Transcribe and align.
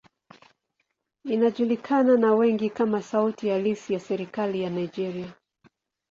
Inajulikana 1.25 2.17
na 2.17 2.33
wengi 2.33 2.69
kama 2.69 3.01
sauti 3.01 3.49
halisi 3.49 3.93
ya 3.93 3.99
serikali 3.99 4.61
ya 4.61 4.69
Nigeria. 4.69 5.33